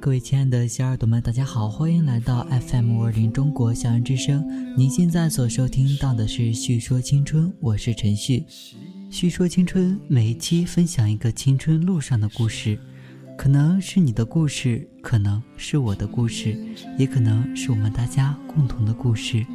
[0.00, 4.44] 各位亲爱的小耳朵们，大家好，欢迎来到 FM 五二零中国校园之声。
[4.76, 8.38] 您现在所收听到的是《叙说青春》，我是陈旭。
[9.10, 12.78] 《叙说青春》每一期分享一个青春路上的故事，
[13.36, 16.58] 可能是你的故事，可能是我的故事，
[16.98, 19.46] 也可能是我们大家共同的故事。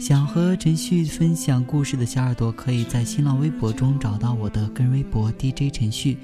[0.00, 6.16] 想和陈旭分享故事的小耳朵，可以在新浪微博中找到我的个人微博 DJ 陈旭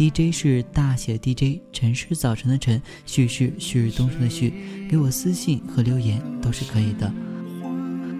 [0.00, 4.54] ，DJ 是大写 DJ，晨是早晨的晨，旭是旭日东升的旭，
[4.88, 7.12] 给我私信和留言都是可以的。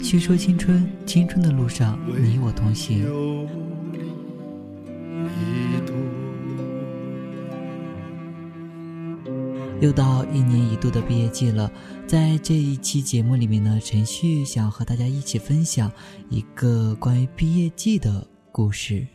[0.03, 3.07] 叙说青春，青春的路上，你我同行。
[9.81, 11.73] 又到一年一度的毕业季了，
[12.07, 15.91] 在这一期节目里面呢，陈旭想和大家一起分享
[16.29, 19.07] 一个关于毕业季的故事。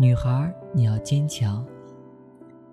[0.00, 1.66] 女孩，你要坚强。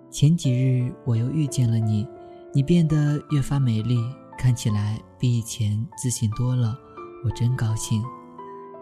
[0.08, 2.06] 前几日我又遇见了你，
[2.54, 3.98] 你变得越发美丽，
[4.38, 6.78] 看起来比以前自信多了，
[7.24, 8.00] 我真高兴。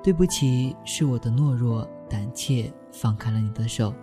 [0.02, 3.94] 对不起，是我的懦弱、胆怯，放开了你的手。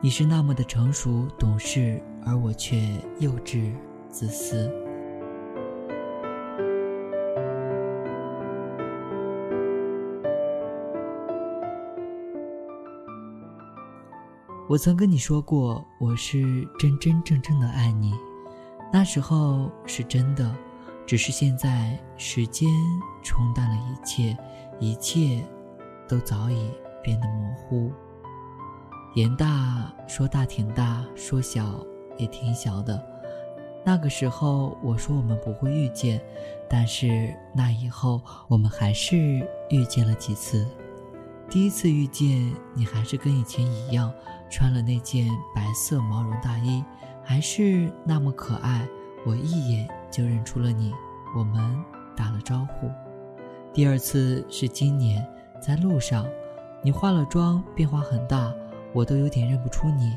[0.00, 2.80] 你是那么的成熟、懂事，而我却
[3.18, 3.70] 幼稚、
[4.08, 4.72] 自私。
[14.70, 18.14] 我曾跟你说过，我是真真正正的爱你，
[18.92, 20.54] 那时候是真的，
[21.04, 22.70] 只是现在时间
[23.20, 24.38] 冲淡了一切。
[24.78, 25.44] 一切，
[26.08, 26.70] 都早已
[27.02, 27.90] 变得模糊。
[29.16, 31.84] 言大说大挺大，说小
[32.16, 33.04] 也挺小的。
[33.84, 36.22] 那个时候我说我们不会遇见，
[36.68, 39.16] 但是那以后我们还是
[39.68, 40.64] 遇见了几次。
[41.50, 44.12] 第一次遇见你还是跟以前一样，
[44.48, 46.84] 穿了那件白色毛绒大衣，
[47.24, 48.88] 还是那么可爱。
[49.26, 50.94] 我一眼就认出了你，
[51.36, 51.76] 我们
[52.16, 52.88] 打了招呼。
[53.74, 55.26] 第二次是今年，
[55.60, 56.24] 在路上，
[56.84, 58.54] 你化了妆，变化很大，
[58.94, 60.16] 我都有点认不出你。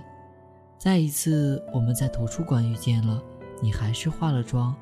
[0.78, 3.20] 再一次，我们在图书馆遇见了，
[3.60, 4.76] 你还是化了妆，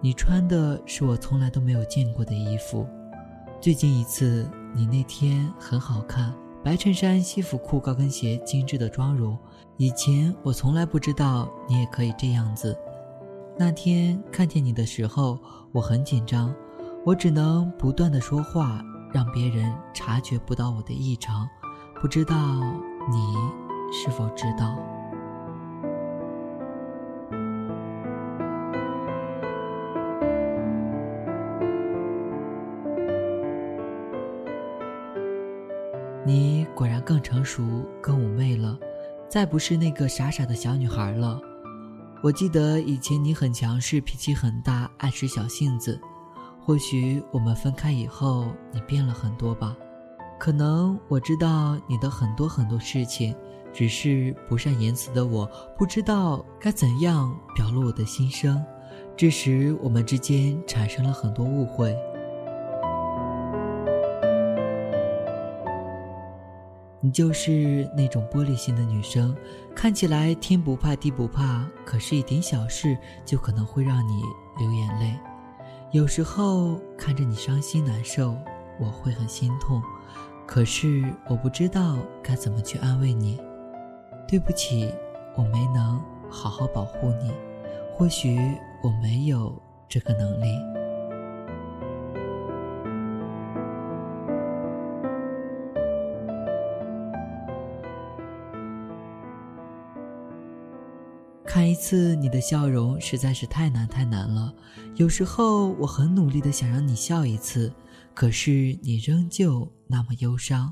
[0.00, 2.86] 你穿的是我从来都没有见过的衣服。
[3.60, 9.36] 最近一次，你那天很好看，白衬衫、西服裤、高跟鞋，精致的妆容。
[9.78, 12.78] 以前我从来不知道你也可以这样子。
[13.58, 15.38] 那天看见你的时候，
[15.72, 16.54] 我很紧张。
[17.06, 21.48] 我只能不断的说话，让别人察觉不到我的异常。
[22.02, 22.36] 不知道
[23.10, 23.34] 你
[23.90, 24.76] 是否知道？
[37.46, 38.76] 熟、更妩媚了，
[39.30, 41.40] 再不是那个傻傻的小女孩了。
[42.22, 45.98] 我记得以前你很强势，脾气很大，爱使小性子。
[46.60, 49.76] 或许我们分开以后，你变了很多吧？
[50.38, 53.34] 可能我知道你的很多很多事情，
[53.72, 55.48] 只是不善言辞的我
[55.78, 58.62] 不知道该怎样表露我的心声，
[59.16, 61.96] 致使我们之间产生了很多误会。
[67.06, 69.32] 你就是那种玻璃心的女生，
[69.76, 74.24] 看起来天不怕地不怕，可是一点小事就可能会让你
[74.58, 75.16] 流眼泪。
[75.92, 78.36] 有时候看着你伤心难受，
[78.80, 79.80] 我会很心痛，
[80.48, 83.40] 可是我不知道该怎么去安慰你。
[84.26, 84.92] 对不起，
[85.36, 87.30] 我没能好好保护你，
[87.94, 88.36] 或许
[88.82, 89.54] 我没有
[89.88, 90.75] 这个能力。
[101.56, 104.52] 看一次你的笑容实在是太难太难了。
[104.96, 107.72] 有时候我很努力的想让你笑一次，
[108.12, 110.70] 可是你仍旧那么忧伤。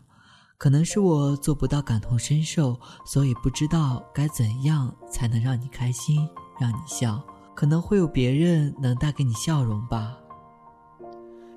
[0.58, 6.28] 可能是我做不到感同身受，所以不知道该怎样才能让你开心，
[6.60, 7.24] 让你笑。
[7.54, 10.18] 可能会有别人能带给你笑容吧。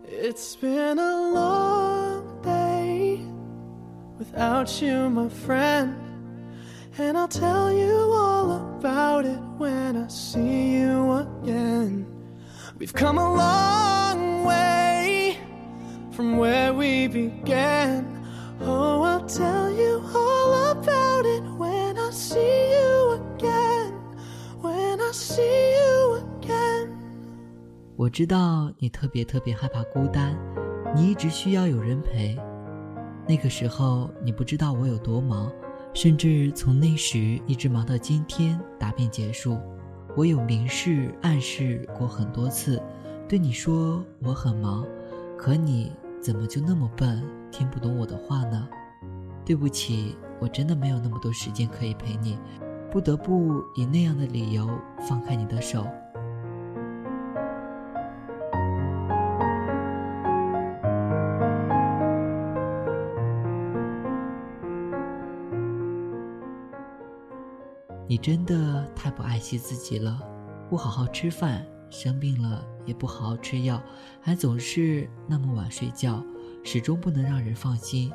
[0.09, 3.19] It's been a long day
[4.18, 6.06] without you, my friend.
[6.99, 12.07] And I'll tell you all about it when I see you again.
[12.79, 15.38] We've come a long way
[16.11, 18.03] from where we began.
[18.61, 23.93] Oh, I'll tell you all about it when I see you again.
[24.61, 26.97] When I see you again.
[27.95, 30.35] 我知道你特别特别害怕孤单，
[30.95, 32.35] 你一直需要有人陪。
[33.27, 35.51] 那个时候你不知道我有多忙，
[35.97, 39.57] 甚至从那时一直忙到今天答辩结束。
[40.15, 42.79] 我有明示暗示过很多次，
[43.27, 44.85] 对你说我很忙，
[45.35, 45.91] 可你
[46.21, 48.69] 怎么就那么笨，听不懂我的话呢？
[49.44, 52.38] 对不起，我真的没有那么多时间可以陪你，
[52.91, 54.69] 不得不以那样的理由
[55.09, 55.83] 放开你的手。
[68.07, 70.19] 你真的太不爱惜自己了，
[70.69, 73.81] 不好好吃饭，生病了也不好好吃药，
[74.21, 76.24] 还总是那么晚睡觉，
[76.63, 78.12] 始终不能让人放心。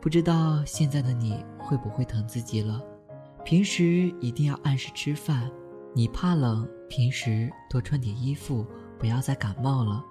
[0.00, 2.82] 不知道现在的你会不会疼自己了？
[3.44, 5.50] 平时一定要按时吃饭。
[5.94, 8.66] 你怕冷，平时多穿点衣服，
[8.98, 10.02] 不要再感冒了。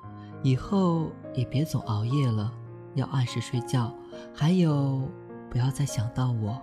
[0.44, 2.54] 以后也别总熬夜了，
[2.94, 3.94] 要按时睡觉。
[4.34, 5.02] 还有，
[5.50, 6.62] 不要再想到我。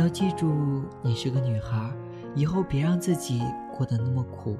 [0.00, 1.92] 要记住，你是个女孩，
[2.34, 3.42] 以后别让自己
[3.76, 4.56] 过得那么苦。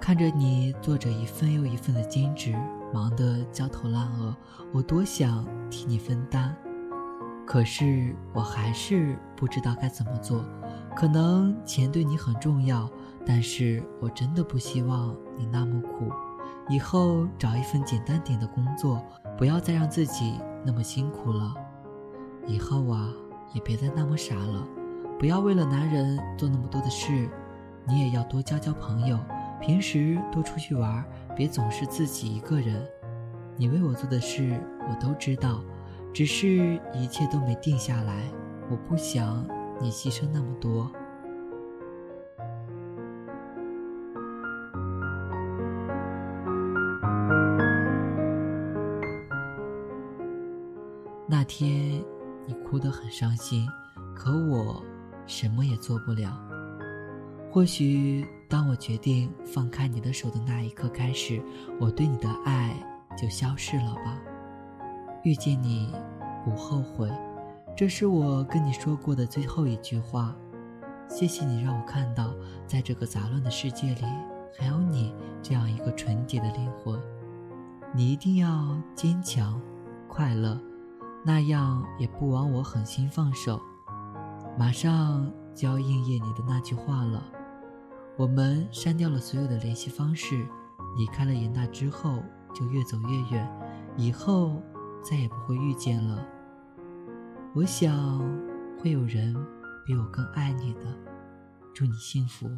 [0.00, 2.56] 看着你做着一份又一份的兼职，
[2.90, 4.34] 忙得焦头烂额，
[4.72, 6.56] 我多想替你分担，
[7.46, 10.42] 可是我还是不知道该怎么做。
[10.96, 12.88] 可能钱对你很重要，
[13.26, 16.10] 但是我真的不希望你那么苦。
[16.70, 19.04] 以后找一份简单点的工作，
[19.36, 21.54] 不要再让自己那么辛苦了。
[22.46, 23.12] 以后啊。
[23.52, 24.66] 也别再那么傻了，
[25.18, 27.28] 不要为了男人做那么多的事，
[27.86, 29.18] 你也要多交交朋友，
[29.60, 31.04] 平时多出去玩，
[31.36, 32.86] 别总是自己一个人。
[33.56, 34.58] 你为我做的事
[34.88, 35.62] 我都知道，
[36.14, 38.22] 只是一切都没定下来，
[38.70, 39.46] 我不想
[39.80, 40.90] 你牺牲那么多。
[51.26, 51.89] 那天。
[52.70, 53.68] 哭得很伤心，
[54.14, 54.80] 可我
[55.26, 56.40] 什么也做不了。
[57.50, 61.42] 或许当我决定放开你的手的那一刻开始，
[61.80, 62.72] 我对你的爱
[63.18, 64.16] 就消失了吧。
[65.24, 65.92] 遇见你，
[66.44, 67.10] 不后悔。
[67.76, 70.36] 这是我跟你说过的最后一句话。
[71.08, 72.32] 谢谢你让我看到，
[72.68, 74.04] 在这个杂乱的世界里，
[74.56, 76.96] 还有你这样一个纯洁的灵魂。
[77.92, 79.60] 你一定要坚强，
[80.06, 80.56] 快乐。
[81.24, 83.60] 那样也不枉我狠心放手。
[84.58, 87.22] 马上就要应验你的那句话了。
[88.16, 90.46] 我们删掉了所有的联系方式，
[90.96, 92.22] 离开了严大之后
[92.54, 93.48] 就越走越远，
[93.96, 94.60] 以后
[95.02, 96.26] 再也不会遇见了。
[97.54, 98.20] 我想
[98.78, 99.34] 会有人
[99.86, 100.80] 比我更爱你的。
[101.72, 102.50] 祝你幸福。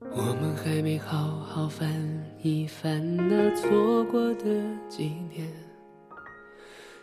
[0.00, 1.92] 我们还没好好翻
[2.42, 4.44] 一翻那错过的
[4.88, 5.69] 几年。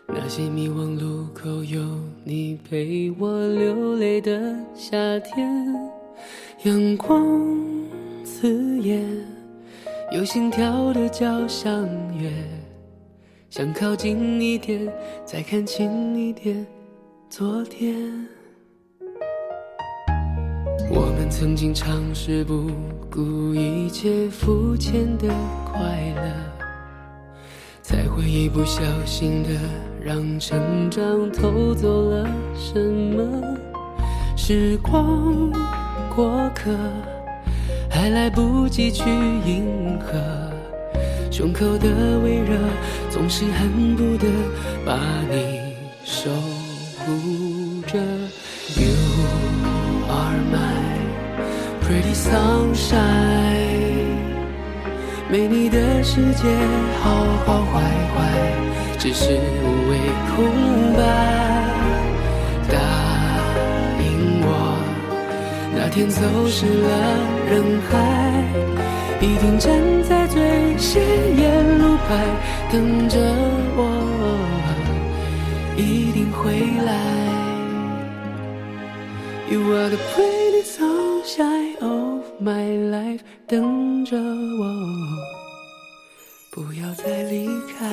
[0.10, 1.82] 那些迷惘路口有
[2.24, 5.64] 你陪我流泪的夏天，
[6.64, 7.22] 阳光
[8.24, 9.06] 刺眼，
[10.14, 11.72] 有心跳的交响
[12.18, 12.32] 乐，
[13.50, 14.92] 想靠近一点，
[15.26, 16.66] 再看清一点
[17.30, 17.96] 昨天。
[20.90, 22.72] 我们曾经尝试不
[23.12, 25.28] 顾一切肤浅的
[25.66, 26.32] 快乐。
[27.84, 29.50] 才会一不小心的
[30.08, 33.44] 让成长偷走了什么？
[34.38, 35.52] 时光
[36.16, 36.72] 过客，
[37.90, 40.18] 还来不及去迎合，
[41.30, 41.90] 胸口的
[42.24, 42.58] 微热
[43.10, 44.28] 总是恨不得
[44.86, 44.98] 把
[45.30, 45.74] 你
[46.06, 46.32] 守
[47.00, 48.00] 护着。
[48.80, 48.96] You
[50.08, 51.04] are my
[51.84, 52.96] pretty sunshine。
[55.30, 56.48] 没你的世界，
[57.04, 57.82] 好好坏
[58.16, 58.54] 坏，
[59.08, 59.98] 只是无谓
[60.36, 60.36] 空
[60.92, 61.00] 白。
[62.68, 62.76] 答
[64.04, 64.06] 应
[64.44, 64.46] 我，
[65.74, 66.90] 那天走失了
[67.50, 67.96] 人海，
[69.22, 69.72] 一定站
[70.04, 71.02] 在最显
[71.38, 72.10] 眼路牌，
[72.70, 73.18] 等着
[73.78, 73.80] 我，
[75.78, 76.92] 一定会来。
[79.50, 84.66] You are the pretty sunshine of my life，等着我，
[86.52, 87.48] 不要再离
[87.80, 87.88] 开。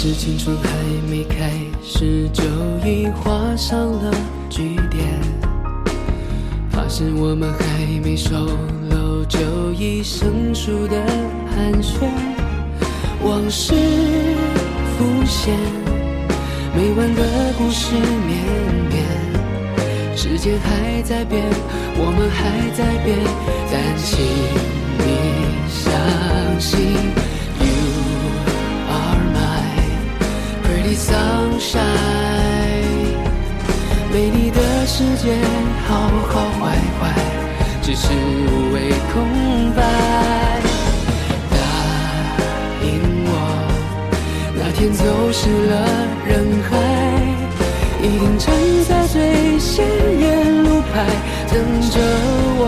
[0.00, 0.70] 是青春还
[1.10, 1.50] 没开
[1.82, 2.44] 始，就
[2.88, 4.14] 已画上了
[4.48, 5.04] 句点。
[6.70, 8.30] 怕是我们还没熟
[8.90, 9.40] 络，就
[9.72, 11.04] 已生疏的
[11.50, 12.06] 寒暄。
[13.24, 13.74] 往事
[14.96, 15.52] 浮现，
[16.76, 18.38] 没完的故事绵
[18.90, 20.16] 绵。
[20.16, 21.42] 时间还在变，
[21.96, 23.18] 我们还在变，
[23.72, 24.22] 但请
[25.02, 25.08] 你
[25.68, 25.90] 相
[26.60, 26.86] 信
[31.58, 33.18] sunshine。
[34.12, 35.36] 没你的世界，
[35.86, 37.12] 好好坏坏，
[37.82, 39.82] 只是无谓空白。
[41.50, 41.56] 答
[42.82, 42.86] 应
[43.26, 43.30] 我，
[44.54, 45.74] 那天走失了
[46.26, 46.30] 人
[46.70, 46.72] 海，
[48.02, 48.46] 一定站
[48.88, 49.84] 在最显
[50.20, 51.04] 眼路牌，
[51.50, 51.54] 等
[51.90, 51.98] 着
[52.60, 52.62] 我，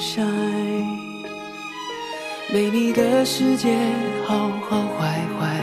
[0.00, 1.26] Shine，
[2.50, 3.76] 没你的世界
[4.26, 5.60] 好好坏坏，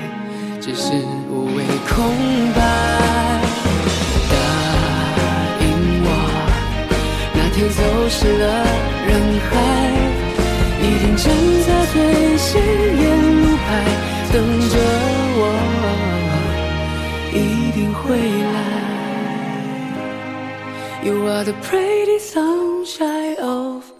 [0.61, 0.93] 只是
[1.27, 2.13] 无谓空
[2.53, 2.61] 白。
[4.29, 4.35] 答
[5.59, 5.65] 应
[6.05, 6.07] 我，
[7.33, 8.45] 那天走失了
[9.07, 9.09] 人
[9.49, 9.51] 海，
[10.83, 11.25] 一定站
[11.65, 11.95] 在最
[12.37, 13.03] 显眼
[13.41, 13.67] 路牌，
[14.31, 14.35] 等
[14.69, 14.75] 着
[15.39, 15.41] 我，
[17.33, 17.35] 一
[17.71, 18.05] 定会
[18.43, 18.55] 来。
[21.03, 22.66] You are the pretty sun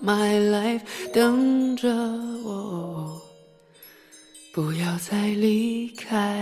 [0.08, 0.80] my life，
[1.12, 1.90] 等着
[2.46, 3.22] 我，
[4.54, 6.34] 不要再离开。